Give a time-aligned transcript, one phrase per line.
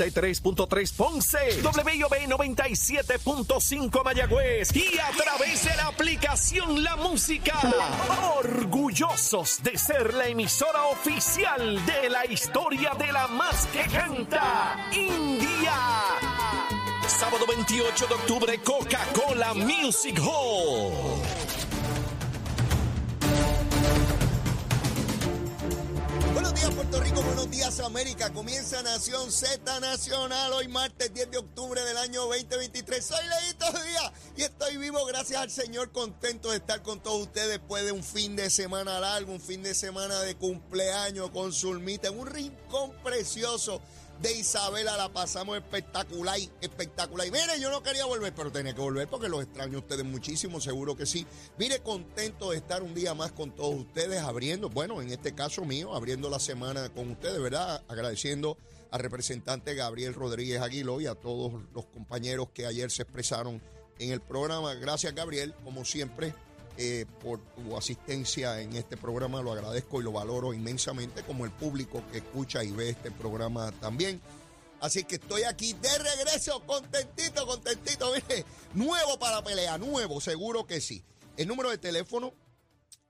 [0.00, 7.54] 93.3 Ponce, WIOB 97.5 Mayagüez y a través de la aplicación La Música.
[8.38, 15.74] Orgullosos de ser la emisora oficial de la historia de la más que canta, India.
[17.06, 21.39] Sábado 28 de octubre, Coca-Cola Music Hall.
[26.32, 28.30] Buenos días Puerto Rico, buenos días América.
[28.32, 33.04] Comienza Nación Z Nacional hoy martes 10 de octubre del año 2023.
[33.04, 37.48] Soy Leito Díaz y estoy vivo gracias al Señor, contento de estar con todos ustedes
[37.48, 42.08] después de un fin de semana largo, un fin de semana de cumpleaños con Zulmita
[42.08, 43.82] en un rincón precioso
[44.20, 47.26] de Isabela la pasamos espectacular, espectacular.
[47.26, 50.04] Y mire, yo no quería volver, pero tenía que volver porque los extraño a ustedes
[50.04, 51.26] muchísimo, seguro que sí.
[51.58, 55.64] Mire, contento de estar un día más con todos ustedes, abriendo, bueno, en este caso
[55.64, 57.82] mío, abriendo la semana con ustedes, ¿verdad?
[57.88, 58.58] Agradeciendo
[58.90, 63.62] al representante Gabriel Rodríguez Aguiló y a todos los compañeros que ayer se expresaron
[63.98, 64.74] en el programa.
[64.74, 66.34] Gracias, Gabriel, como siempre.
[66.82, 69.42] Eh, por tu asistencia en este programa.
[69.42, 73.70] Lo agradezco y lo valoro inmensamente, como el público que escucha y ve este programa
[73.82, 74.18] también.
[74.80, 78.10] Así que estoy aquí de regreso, contentito, contentito.
[78.14, 81.04] Mire, nuevo para pelea, nuevo, seguro que sí.
[81.36, 82.32] El número de teléfono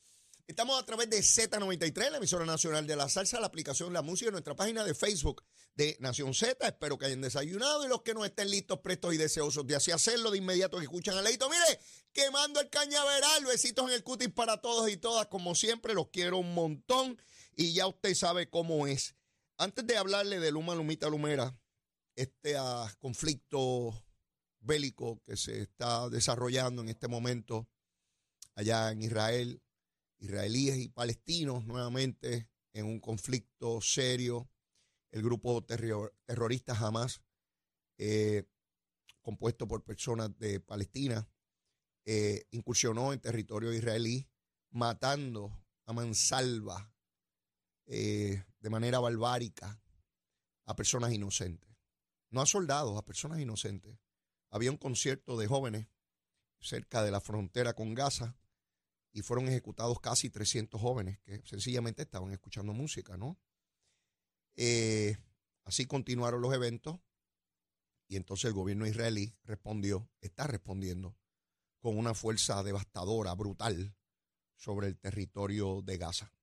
[0.48, 4.32] Estamos a través de Z93, la emisora nacional de la salsa, la aplicación La Música,
[4.32, 5.44] nuestra página de Facebook
[5.76, 6.66] de Nación Z.
[6.66, 9.92] Espero que hayan desayunado y los que no estén listos, prestos y deseosos de así
[9.92, 11.50] hacerlo de inmediato que escuchan a Leito.
[11.50, 11.82] Mire,
[12.14, 15.28] quemando el cañaveral, besitos en el cutis para todos y todas.
[15.28, 17.22] Como siempre, los quiero un montón
[17.58, 19.16] y ya usted sabe cómo es.
[19.58, 21.60] Antes de hablarle de Luma Lumita Lumera,
[22.16, 23.94] este uh, conflicto
[24.60, 27.68] bélico que se está desarrollando en este momento
[28.56, 29.62] allá en Israel,
[30.20, 34.50] israelíes y palestinos nuevamente en un conflicto serio.
[35.12, 37.22] El grupo terrorista Hamas,
[37.98, 38.44] eh,
[39.22, 41.30] compuesto por personas de Palestina,
[42.06, 44.28] eh, incursionó en territorio israelí,
[44.72, 46.94] matando a mansalva
[47.86, 49.82] eh, de manera barbárica
[50.66, 51.70] a personas inocentes.
[52.30, 53.98] No a soldados, a personas inocentes
[54.50, 55.88] había un concierto de jóvenes
[56.60, 58.38] cerca de la frontera con Gaza
[59.12, 63.38] y fueron ejecutados casi 300 jóvenes que sencillamente estaban escuchando música, ¿no?
[64.56, 65.18] Eh,
[65.66, 67.00] así continuaron los eventos
[68.08, 71.16] y entonces el gobierno israelí respondió, está respondiendo
[71.80, 73.96] con una fuerza devastadora, brutal,
[74.56, 76.34] sobre el territorio de Gaza.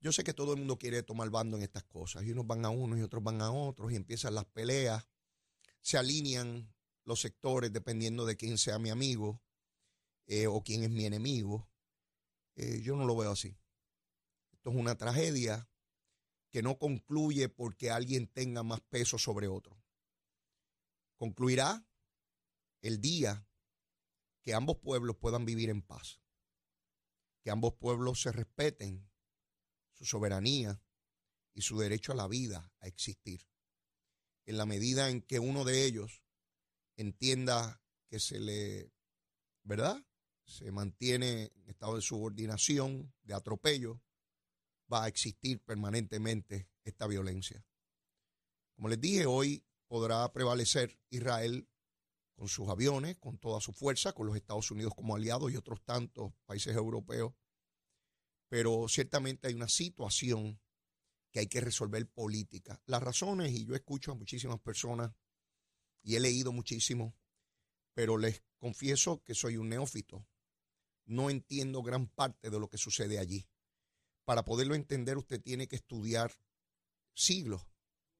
[0.00, 2.64] Yo sé que todo el mundo quiere tomar bando en estas cosas, y unos van
[2.64, 5.06] a unos y otros van a otros, y empiezan las peleas
[5.86, 6.74] se alinean
[7.04, 9.40] los sectores dependiendo de quién sea mi amigo
[10.26, 11.70] eh, o quién es mi enemigo.
[12.56, 13.56] Eh, yo no lo veo así.
[14.50, 15.70] Esto es una tragedia
[16.50, 19.80] que no concluye porque alguien tenga más peso sobre otro.
[21.14, 21.86] Concluirá
[22.82, 23.46] el día
[24.42, 26.20] que ambos pueblos puedan vivir en paz,
[27.42, 29.08] que ambos pueblos se respeten
[29.92, 30.82] su soberanía
[31.54, 33.46] y su derecho a la vida, a existir
[34.46, 36.22] en la medida en que uno de ellos
[36.96, 38.92] entienda que se le,
[39.64, 40.02] ¿verdad?
[40.44, 44.00] Se mantiene en estado de subordinación, de atropello,
[44.92, 47.64] va a existir permanentemente esta violencia.
[48.76, 51.68] Como les dije, hoy podrá prevalecer Israel
[52.36, 55.82] con sus aviones, con toda su fuerza, con los Estados Unidos como aliados y otros
[55.82, 57.34] tantos países europeos.
[58.48, 60.60] Pero ciertamente hay una situación
[61.30, 62.80] que hay que resolver política.
[62.86, 65.12] Las razones, y yo escucho a muchísimas personas
[66.02, 67.16] y he leído muchísimo,
[67.94, 70.26] pero les confieso que soy un neófito.
[71.04, 73.48] No entiendo gran parte de lo que sucede allí.
[74.24, 76.32] Para poderlo entender, usted tiene que estudiar
[77.14, 77.66] siglos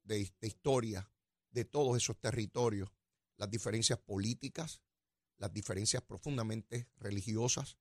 [0.05, 1.11] de, historia
[1.51, 2.91] de todos esos territorios,
[3.37, 4.81] las diferencias políticas,
[5.37, 7.77] las diferencias profundamente religiosas,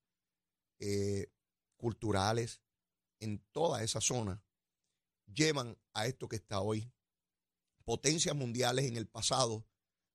[0.79, 1.27] eh,
[1.77, 2.61] culturales,
[3.19, 4.43] en toda esa zona
[5.33, 6.91] llevan a esto que está hoy.
[7.83, 9.65] Potencias mundiales en el pasado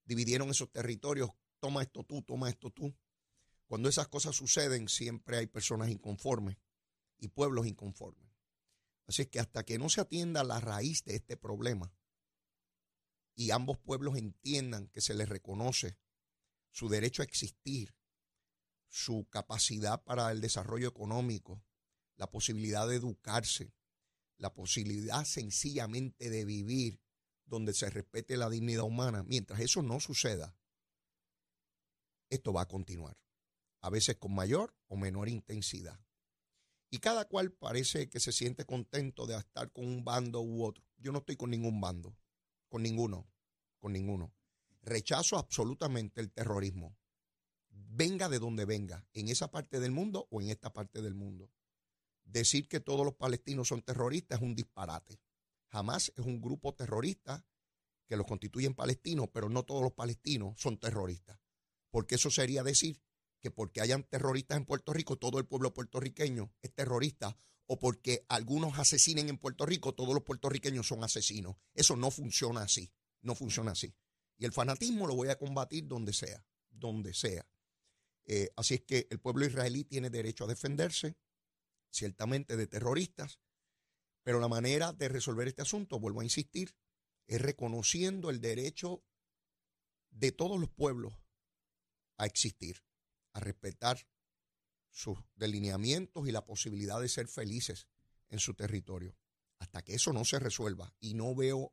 [0.05, 1.31] dividieron esos territorios,
[1.61, 2.95] toma esto tú, toma esto tú.
[3.67, 6.57] Cuando esas cosas suceden, siempre hay personas inconformes
[7.19, 8.29] y pueblos inconformes.
[9.07, 11.93] Así es que hasta que no se atienda la raíz de este problema
[13.35, 15.99] y ambos pueblos entiendan que se les reconoce
[16.71, 17.97] su derecho a existir,
[18.89, 21.63] su capacidad para el desarrollo económico,
[22.17, 23.73] la posibilidad de educarse,
[24.41, 27.01] la posibilidad sencillamente de vivir
[27.45, 30.57] donde se respete la dignidad humana, mientras eso no suceda,
[32.31, 33.19] esto va a continuar,
[33.83, 36.01] a veces con mayor o menor intensidad.
[36.91, 40.85] Y cada cual parece que se siente contento de estar con un bando u otro.
[40.97, 42.17] Yo no estoy con ningún bando,
[42.69, 43.31] con ninguno,
[43.79, 44.33] con ninguno.
[44.83, 46.97] Rechazo absolutamente el terrorismo,
[47.69, 51.51] venga de donde venga, en esa parte del mundo o en esta parte del mundo.
[52.31, 55.21] Decir que todos los palestinos son terroristas es un disparate.
[55.69, 57.45] Jamás es un grupo terrorista
[58.07, 61.39] que los constituyen palestinos, pero no todos los palestinos son terroristas.
[61.91, 63.03] Porque eso sería decir
[63.41, 67.37] que porque hayan terroristas en Puerto Rico, todo el pueblo puertorriqueño es terrorista,
[67.67, 71.57] o porque algunos asesinen en Puerto Rico, todos los puertorriqueños son asesinos.
[71.75, 72.93] Eso no funciona así,
[73.23, 73.95] no funciona así.
[74.39, 77.49] Y el fanatismo lo voy a combatir donde sea, donde sea.
[78.25, 81.17] Eh, así es que el pueblo israelí tiene derecho a defenderse,
[81.91, 83.41] ciertamente de terroristas,
[84.23, 86.77] pero la manera de resolver este asunto, vuelvo a insistir,
[87.27, 89.05] es reconociendo el derecho
[90.11, 91.15] de todos los pueblos
[92.17, 92.85] a existir,
[93.33, 94.07] a respetar
[94.91, 97.89] sus delineamientos y la posibilidad de ser felices
[98.29, 99.17] en su territorio.
[99.59, 101.73] Hasta que eso no se resuelva, y no veo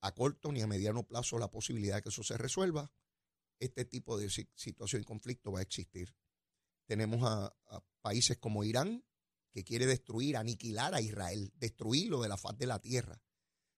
[0.00, 2.92] a corto ni a mediano plazo la posibilidad de que eso se resuelva,
[3.58, 6.14] este tipo de situación y conflicto va a existir.
[6.86, 7.54] Tenemos a,
[8.02, 9.04] países como Irán,
[9.56, 13.22] que quiere destruir, aniquilar a Israel, destruirlo de la faz de la tierra.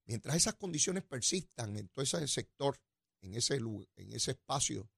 [0.06, 2.80] Mientras esas condiciones persistan en todo ese sector,
[3.20, 4.90] en ese, en ese espacio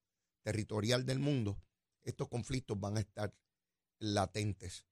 [0.43, 1.63] territorial del mundo,
[2.03, 3.37] estos conflictos van a estar
[3.99, 4.87] latentes.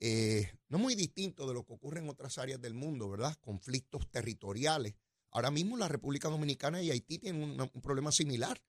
[0.00, 3.34] Eh, no muy distinto de lo que ocurre en otras áreas del mundo, ¿verdad?
[3.40, 4.96] Conflictos territoriales.
[5.30, 8.62] Ahora mismo la República Dominicana y Haití tienen un problema similar.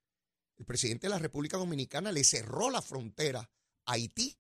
[0.55, 3.51] El presidente de la República Dominicana le cerró la frontera
[3.85, 4.39] a Haití.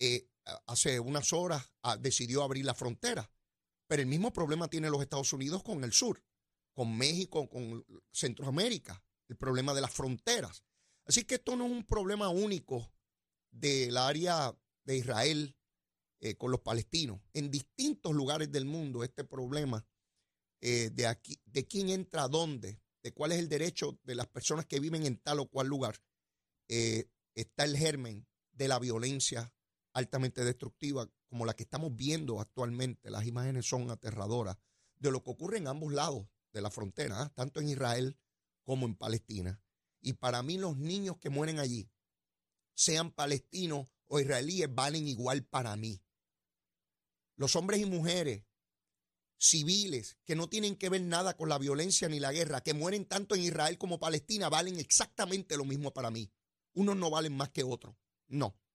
[0.00, 0.28] Eh,
[0.66, 3.30] hace unas horas ah, decidió abrir la frontera.
[3.86, 6.22] Pero el mismo problema tiene los Estados Unidos con el sur,
[6.74, 10.62] con México, con Centroamérica, el problema de las fronteras.
[11.06, 12.92] Así que esto no es un problema único
[13.50, 14.54] del área
[14.84, 15.56] de Israel
[16.20, 17.20] eh, con los palestinos.
[17.32, 19.86] En distintos lugares del mundo este problema
[20.60, 24.26] eh, de, aquí, de quién entra a dónde, de cuál es el derecho de las
[24.26, 26.02] personas que viven en tal o cual lugar,
[26.68, 29.54] eh, está el germen de la violencia
[29.92, 33.10] altamente destructiva como la que estamos viendo actualmente.
[33.10, 34.56] Las imágenes son aterradoras
[34.96, 37.32] de lo que ocurre en ambos lados de la frontera, ¿ah?
[37.34, 38.18] tanto en Israel
[38.64, 39.62] como en Palestina.
[40.00, 41.90] Y para mí los niños que mueren allí,
[42.74, 46.00] sean palestinos o israelíes, valen igual para mí.
[47.36, 48.44] Los hombres y mujeres
[49.38, 53.04] civiles que no tienen que ver nada con la violencia ni la guerra, que mueren
[53.04, 56.30] tanto en Israel como Palestina, valen exactamente lo mismo para mí.
[56.74, 57.94] Unos no valen más que otros.
[58.26, 58.67] No, no.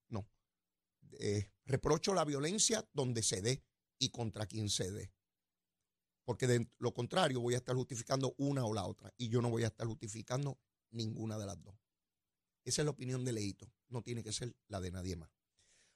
[1.20, 3.64] Eh, reprocho la violencia donde se dé
[4.00, 5.14] y contra quien se dé.
[6.26, 9.14] Porque de lo contrario voy a estar justificando una o la otra.
[9.18, 10.60] Y yo no voy a estar justificando
[10.92, 11.76] ninguna de las dos.
[12.64, 13.70] Esa es la opinión de Leito.
[13.90, 15.30] No tiene que ser la de nadie más.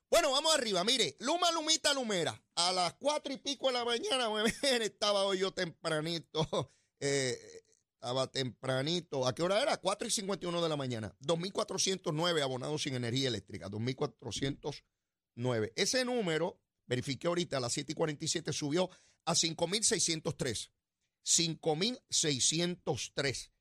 [0.09, 0.83] Bueno, vamos arriba.
[0.83, 2.41] Mire, Luma, Lumita, Lumera.
[2.55, 4.29] A las cuatro y pico de la mañana,
[4.81, 6.73] estaba hoy yo tempranito.
[6.99, 7.37] Eh,
[7.93, 9.27] estaba tempranito.
[9.27, 9.77] ¿A qué hora era?
[9.77, 11.15] 4 y 51 de la mañana.
[11.21, 13.69] 2.409 abonados sin energía eléctrica.
[13.69, 14.83] 2.409.
[15.75, 18.89] Ese número, verifiqué ahorita a las 7 y 47, subió
[19.25, 20.71] a 5.603.
[21.23, 23.51] 5.603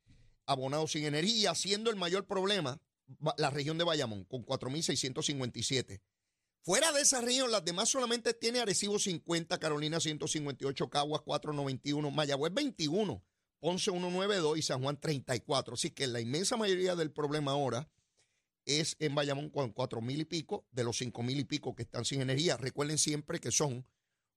[0.46, 2.80] abonados sin energía, siendo el mayor problema
[3.36, 6.00] la región de Bayamón, con 4.657.
[6.62, 12.52] Fuera de esa región, las demás solamente tiene Arecibo 50, Carolina 158, Caguas 491, Mayagüez
[12.52, 13.22] 21,
[13.60, 15.74] Ponce 192 y San Juan 34.
[15.74, 17.88] Así que la inmensa mayoría del problema ahora
[18.66, 21.84] es en Bayamón con cuatro mil y pico, de los cinco mil y pico que
[21.84, 22.56] están sin energía.
[22.56, 23.86] Recuerden siempre que son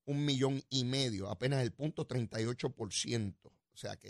[0.05, 3.35] un millón y medio, apenas el punto 38%.
[3.43, 4.09] O sea que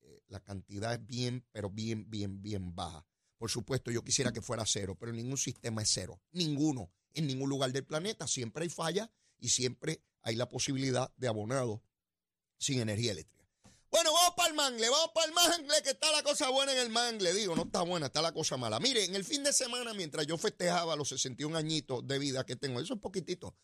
[0.00, 3.06] eh, la cantidad es bien, pero bien, bien, bien baja.
[3.36, 6.20] Por supuesto, yo quisiera que fuera cero, pero ningún sistema es cero.
[6.32, 8.26] Ninguno en ningún lugar del planeta.
[8.26, 11.82] Siempre hay fallas y siempre hay la posibilidad de abonado
[12.58, 13.37] sin energía eléctrica.
[13.90, 16.78] Bueno, vamos para el mangle, vamos para el mangle, que está la cosa buena en
[16.78, 17.32] el mangle.
[17.32, 18.78] Digo, no está buena, está la cosa mala.
[18.80, 22.56] Mire, en el fin de semana, mientras yo festejaba los 61 añitos de vida que
[22.56, 23.56] tengo, eso es poquitito,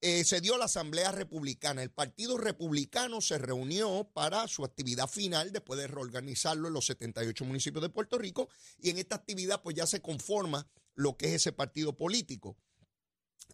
[0.00, 1.82] eh, se dio la Asamblea Republicana.
[1.82, 7.44] El Partido Republicano se reunió para su actividad final después de reorganizarlo en los 78
[7.46, 11.34] municipios de Puerto Rico y en esta actividad pues ya se conforma lo que es
[11.36, 12.58] ese partido político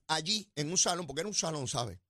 [0.09, 2.01] allí en un salón, porque era un salón, ¿sabes?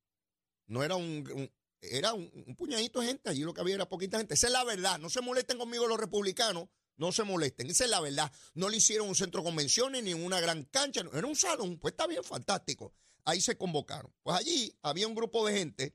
[0.66, 1.50] No era un,
[1.82, 4.34] era un, puñadito de gente, allí lo que había era poquita gente.
[4.34, 7.90] Esa es la verdad, no se molesten conmigo los republicanos, no se molesten, esa es
[7.90, 8.30] la verdad.
[8.54, 11.92] No le hicieron un centro de convenciones ni una gran cancha, era un salón, pues
[11.92, 12.92] está bien, fantástico.
[13.24, 14.12] Ahí se convocaron.
[14.22, 15.94] Pues allí había un grupo de gente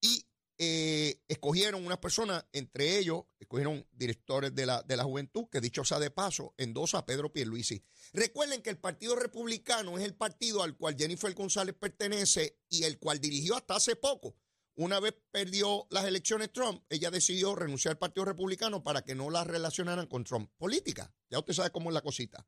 [0.00, 0.26] y
[0.58, 5.84] eh, escogieron unas personas, entre ellos, escogieron directores de la, de la juventud, que dicho
[5.84, 7.82] sea de paso, endosa a Pedro Pierluisi.
[8.12, 12.98] Recuerden que el Partido Republicano es el partido al cual Jennifer González pertenece y el
[13.00, 14.36] cual dirigió hasta hace poco.
[14.74, 19.28] Una vez perdió las elecciones Trump, ella decidió renunciar al Partido Republicano para que no
[19.28, 20.50] la relacionaran con Trump.
[20.56, 22.46] Política, ya usted sabe cómo es la cosita.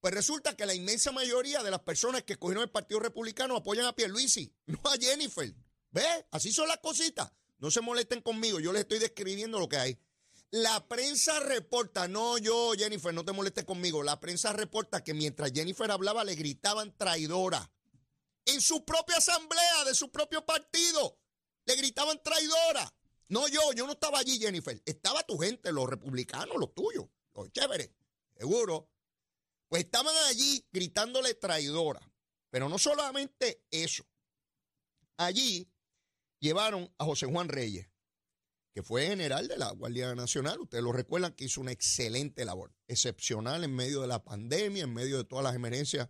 [0.00, 3.86] Pues resulta que la inmensa mayoría de las personas que escogieron el Partido Republicano apoyan
[3.86, 5.54] a Pierluisi, no a Jennifer.
[5.90, 6.26] ¿Ve?
[6.30, 7.30] Así son las cositas.
[7.58, 9.98] No se molesten conmigo, yo les estoy describiendo lo que hay.
[10.50, 14.02] La prensa reporta, no yo, Jennifer, no te molestes conmigo.
[14.02, 17.70] La prensa reporta que mientras Jennifer hablaba le gritaban traidora.
[18.46, 21.18] En su propia asamblea de su propio partido.
[21.66, 22.92] Le gritaban traidora.
[23.28, 24.80] No yo, yo no estaba allí, Jennifer.
[24.84, 27.90] Estaba tu gente, los republicanos, los tuyos, los chéveres,
[28.36, 28.90] seguro.
[29.68, 32.00] Pues estaban allí gritándole traidora.
[32.50, 34.04] Pero no solamente eso.
[35.16, 35.70] Allí
[36.40, 37.88] llevaron a José Juan Reyes,
[38.74, 40.60] que fue general de la Guardia Nacional.
[40.60, 44.94] Ustedes lo recuerdan que hizo una excelente labor, excepcional en medio de la pandemia, en
[44.94, 46.08] medio de todas las emergencias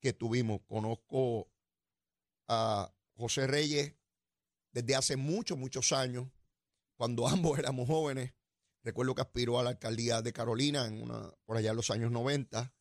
[0.00, 0.60] que tuvimos.
[0.66, 1.50] Conozco
[2.48, 3.94] a José Reyes
[4.72, 6.28] desde hace muchos, muchos años,
[6.96, 8.34] cuando ambos éramos jóvenes.
[8.84, 12.10] Recuerdo que aspiró a la alcaldía de Carolina en una, por allá en los años
[12.10, 12.74] 90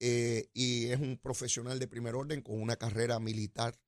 [0.00, 3.78] eh, y es un profesional de primer orden con una carrera militar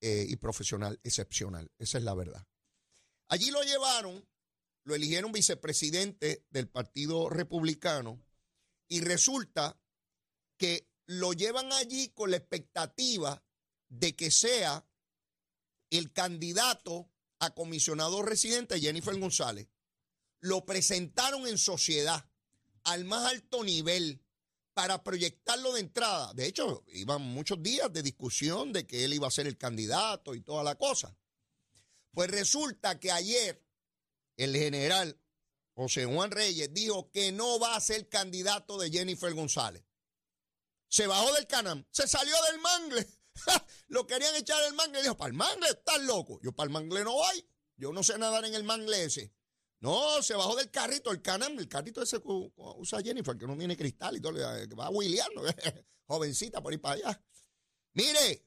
[0.00, 1.72] eh, y profesional excepcional.
[1.78, 2.46] Esa es la verdad.
[3.28, 4.28] Allí lo llevaron,
[4.84, 8.24] lo eligieron vicepresidente del Partido Republicano
[8.88, 9.80] y resulta
[10.56, 13.44] que lo llevan allí con la expectativa
[13.88, 14.85] de que sea
[15.90, 19.68] el candidato a comisionado residente Jennifer González.
[20.40, 22.28] Lo presentaron en sociedad
[22.84, 24.22] al más alto nivel
[24.74, 26.34] para proyectarlo de entrada.
[26.34, 30.34] De hecho, iban muchos días de discusión de que él iba a ser el candidato
[30.34, 31.16] y toda la cosa.
[32.12, 33.64] Pues resulta que ayer
[34.36, 35.20] el general
[35.74, 39.84] José Juan Reyes dijo que no va a ser candidato de Jennifer González.
[40.88, 43.06] Se bajó del canam, se salió del mangle.
[43.88, 46.40] Lo querían echar el mangle y dijo, para el mangle estás loco.
[46.42, 47.46] Yo para el mangle no voy.
[47.76, 49.32] Yo no sé nadar en el mangle ese.
[49.80, 53.56] No, se bajó del carrito, el canam, el carrito ese que usa Jennifer, que no
[53.56, 55.28] tiene cristal y todo, que va William,
[56.06, 57.24] jovencita por ir para allá.
[57.92, 58.46] Mire,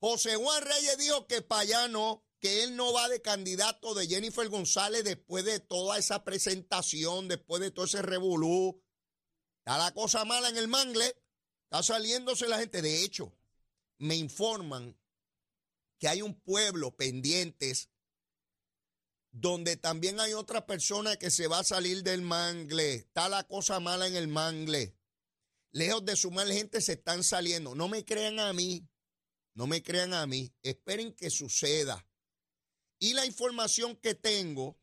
[0.00, 4.06] José Juan Reyes dijo que para allá no, que él no va de candidato de
[4.06, 8.82] Jennifer González después de toda esa presentación, después de todo ese revolú.
[9.58, 11.16] Está la cosa mala en el mangle,
[11.64, 12.82] está saliéndose la gente.
[12.82, 13.32] De hecho,
[13.98, 14.96] me informan
[15.98, 17.90] que hay un pueblo pendientes
[19.30, 22.94] donde también hay otra persona que se va a salir del mangle.
[22.94, 24.96] Está la cosa mala en el mangle.
[25.72, 27.74] Lejos de sumar gente se están saliendo.
[27.74, 28.88] No me crean a mí.
[29.52, 30.54] No me crean a mí.
[30.62, 32.06] Esperen que suceda.
[32.98, 34.78] Y la información que tengo,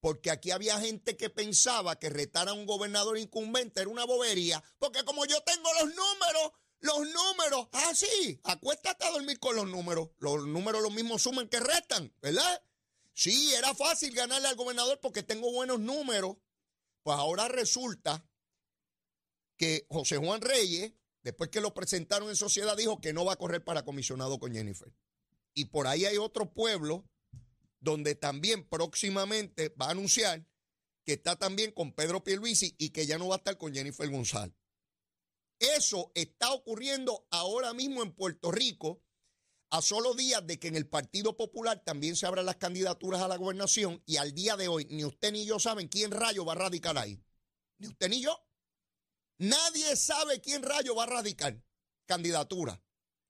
[0.00, 4.62] porque aquí había gente que pensaba que retar a un gobernador incumbente era una bobería,
[4.78, 6.52] porque como yo tengo los números,
[6.86, 10.08] los números, ah, sí, acuéstate a dormir con los números.
[10.18, 12.62] Los números los mismos suman que restan, ¿verdad?
[13.12, 16.36] Sí, era fácil ganarle al gobernador porque tengo buenos números.
[17.02, 18.26] Pues ahora resulta
[19.56, 23.36] que José Juan Reyes, después que lo presentaron en sociedad, dijo que no va a
[23.38, 24.92] correr para comisionado con Jennifer.
[25.54, 27.08] Y por ahí hay otro pueblo
[27.80, 30.46] donde también próximamente va a anunciar
[31.04, 34.08] que está también con Pedro Pierluisi y que ya no va a estar con Jennifer
[34.10, 34.54] González.
[35.58, 39.02] Eso está ocurriendo ahora mismo en Puerto Rico
[39.70, 43.28] a solo días de que en el Partido Popular también se abran las candidaturas a
[43.28, 46.52] la gobernación y al día de hoy ni usted ni yo saben quién rayo va
[46.52, 47.20] a radicar ahí.
[47.78, 48.38] Ni usted ni yo.
[49.38, 51.62] Nadie sabe quién rayo va a radicar
[52.06, 52.82] candidatura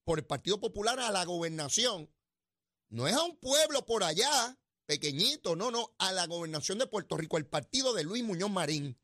[0.04, 2.12] por el Partido Popular a la gobernación.
[2.88, 4.56] No es a un pueblo por allá,
[4.86, 9.00] pequeñito, no, no, a la gobernación de Puerto Rico, el partido de Luis Muñoz Marín.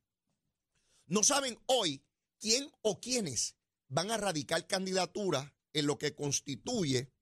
[1.07, 2.05] No saben hoy
[2.43, 3.57] quién o quiénes
[3.89, 7.13] van a radicar candidatura en lo que constituye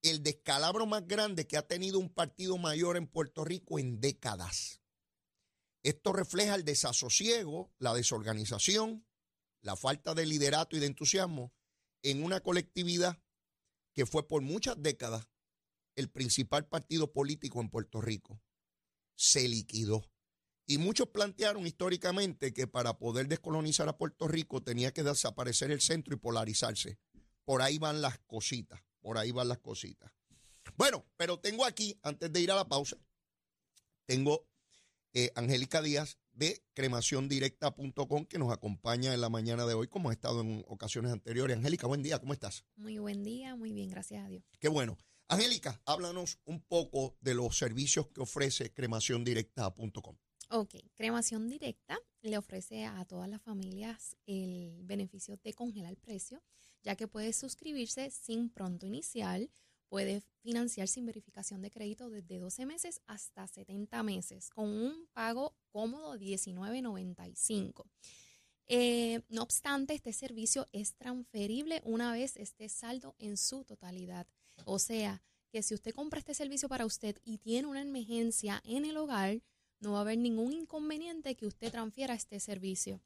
[0.00, 4.80] el descalabro más grande que ha tenido un partido mayor en Puerto Rico en décadas.
[5.82, 9.04] Esto refleja el desasosiego, la desorganización,
[9.60, 11.52] la falta de liderato y de entusiasmo
[12.02, 13.20] en una colectividad
[13.92, 15.28] que fue por muchas décadas
[15.96, 18.40] el principal partido político en Puerto Rico.
[19.16, 20.11] Se liquidó.
[20.66, 25.80] Y muchos plantearon históricamente que para poder descolonizar a Puerto Rico tenía que desaparecer el
[25.80, 26.98] centro y polarizarse.
[27.44, 28.80] Por ahí van las cositas.
[29.00, 30.12] Por ahí van las cositas.
[30.76, 32.96] Bueno, pero tengo aquí, antes de ir a la pausa,
[34.06, 34.46] tengo
[35.12, 40.12] eh, Angélica Díaz de cremaciondirecta.com que nos acompaña en la mañana de hoy, como ha
[40.12, 41.56] estado en ocasiones anteriores.
[41.56, 42.64] Angélica, buen día, ¿cómo estás?
[42.76, 44.44] Muy buen día, muy bien, gracias a Dios.
[44.58, 44.96] Qué bueno.
[45.28, 50.16] Angélica, háblanos un poco de los servicios que ofrece cremaciondirecta.com.
[50.54, 56.42] Ok, cremación directa le ofrece a todas las familias el beneficio de congelar el precio,
[56.82, 59.50] ya que puede suscribirse sin pronto inicial,
[59.88, 65.56] puede financiar sin verificación de crédito desde 12 meses hasta 70 meses, con un pago
[65.70, 67.86] cómodo de $19.95.
[68.66, 74.26] Eh, no obstante, este servicio es transferible una vez esté saldo en su totalidad.
[74.66, 78.84] O sea, que si usted compra este servicio para usted y tiene una emergencia en
[78.84, 79.40] el hogar,
[79.82, 83.00] no va a haber ningún inconveniente que usted transfiera este servicio.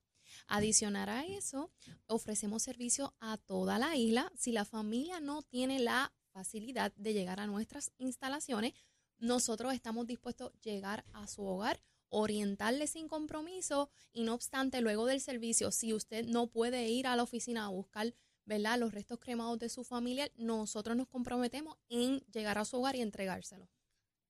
[0.46, 1.70] Adicionar a eso,
[2.06, 4.30] ofrecemos servicio a toda la isla.
[4.36, 8.74] Si la familia no tiene la facilidad de llegar a nuestras instalaciones,
[9.18, 11.80] nosotros estamos dispuestos a llegar a su hogar,
[12.10, 17.16] orientarle sin compromiso y no obstante, luego del servicio, si usted no puede ir a
[17.16, 18.14] la oficina a buscar
[18.44, 18.78] ¿verdad?
[18.78, 23.00] los restos cremados de su familia, nosotros nos comprometemos en llegar a su hogar y
[23.00, 23.68] entregárselo.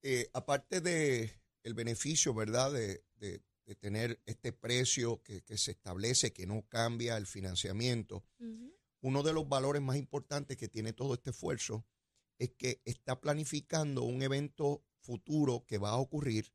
[0.02, 1.32] Eh, aparte de
[1.66, 3.02] el beneficio, ¿verdad?, de,
[3.80, 8.24] tener este precio que, se establece, que no cambia el financiamiento,
[9.00, 11.84] uno de los valores más importantes que tiene todo este esfuerzo
[12.38, 16.52] es que está planificando un evento futuro que va a ocurrir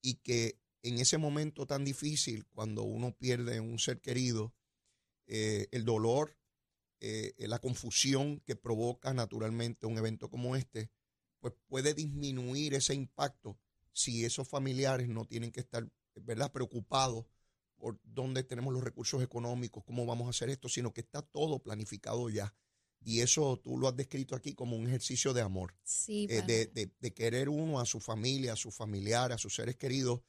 [0.00, 4.54] y que en ese momento tan difícil, cuando uno pierde un ser querido,
[5.26, 6.38] eh, el dolor,
[7.00, 10.90] eh, la confusión que provoca naturalmente un evento como este,
[11.40, 13.58] pues puede disminuir ese impacto
[13.98, 16.52] si esos familiares no tienen que estar ¿verdad?
[16.52, 17.26] preocupados
[17.76, 21.60] por dónde tenemos los recursos económicos, cómo vamos a hacer esto, sino que está todo
[21.60, 22.54] planificado ya.
[23.00, 26.66] Y eso tú lo has descrito aquí como un ejercicio de amor, sí, eh, de,
[27.00, 30.20] de, querer uno a su familia, a su familiar, a sus seres queridos.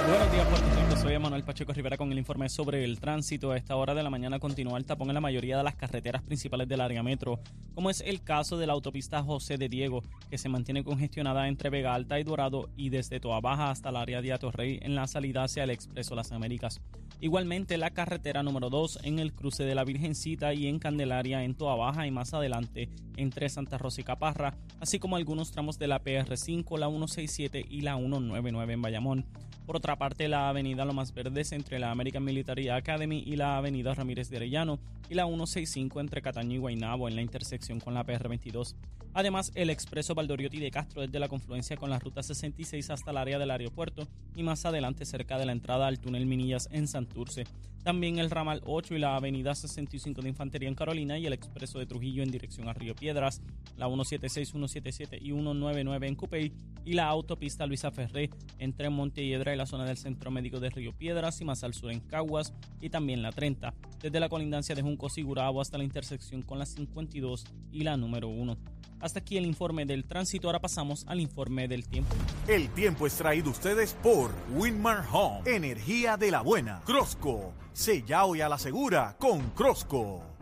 [0.07, 0.76] Buenos días, Puerto Rico.
[1.19, 3.51] Manuel Pacheco Rivera con el informe sobre el tránsito.
[3.51, 6.21] A esta hora de la mañana continúa el tapón en la mayoría de las carreteras
[6.21, 7.39] principales del área metro,
[7.73, 11.69] como es el caso de la autopista José de Diego, que se mantiene congestionada entre
[11.69, 15.07] Vega Alta y Dorado y desde Toa Baja hasta el área de Atorrey en la
[15.07, 16.81] salida hacia el Expreso Las Américas.
[17.19, 21.55] Igualmente la carretera número 2 en el cruce de la Virgencita y en Candelaria en
[21.55, 25.87] Toa Baja y más adelante entre Santa Rosa y Caparra, así como algunos tramos de
[25.87, 29.25] la PR5, la 167 y la 199 en Bayamón.
[29.67, 33.93] Por otra parte, la avenida Lomas Verdes entre la American Military Academy y la avenida
[33.93, 38.05] Ramírez de Arellano y la 165 entre Cataño y Guaynabo en la intersección con la
[38.05, 38.75] PR22.
[39.13, 43.17] Además, el expreso Valdoriotti de Castro desde la confluencia con la ruta 66 hasta el
[43.17, 47.43] área del aeropuerto y más adelante cerca de la entrada al túnel Minillas en Santurce.
[47.83, 51.79] También el ramal 8 y la avenida 65 de Infantería en Carolina y el expreso
[51.79, 53.41] de Trujillo en dirección a Río Piedras,
[53.77, 56.51] la 176, 177 y 199 en Cupey
[56.83, 61.41] y la autopista Luisa Ferré entre Montelledra la zona del Centro Médico de Río Piedras
[61.41, 65.09] y más al sur en Caguas y también la 30, desde la colindancia de Junco
[65.09, 68.57] Sigurabo hasta la intersección con la 52 y la número 1.
[68.99, 72.15] Hasta aquí el informe del tránsito, ahora pasamos al informe del tiempo.
[72.47, 76.81] El tiempo es traído ustedes por Winmar Home, energía de la buena.
[76.85, 80.36] Crosco, sella hoy a la segura con Crosco.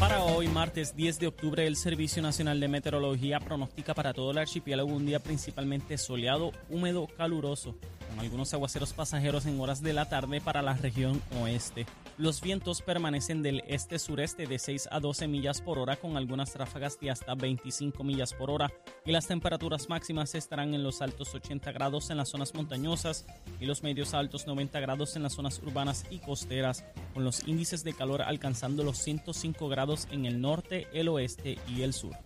[0.00, 4.38] Para hoy, martes 10 de octubre, el Servicio Nacional de Meteorología pronostica para todo el
[4.38, 7.74] archipiélago un día principalmente soleado, húmedo, caluroso
[8.10, 11.86] con algunos aguaceros pasajeros en horas de la tarde para la región oeste.
[12.18, 16.98] Los vientos permanecen del este-sureste de 6 a 12 millas por hora con algunas ráfagas
[17.00, 18.70] de hasta 25 millas por hora
[19.06, 23.24] y las temperaturas máximas estarán en los altos 80 grados en las zonas montañosas
[23.60, 27.84] y los medios altos 90 grados en las zonas urbanas y costeras, con los índices
[27.84, 32.16] de calor alcanzando los 105 grados en el norte, el oeste y el sur.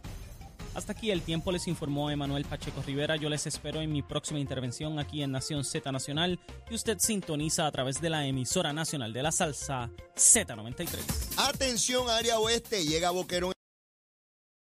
[0.75, 3.17] Hasta aquí el tiempo, les informó Emanuel Pacheco Rivera.
[3.17, 7.67] Yo les espero en mi próxima intervención aquí en Nación Z Nacional, que usted sintoniza
[7.67, 10.99] a través de la emisora nacional de la salsa Z93.
[11.37, 13.54] Atención, área oeste, llega Boquerón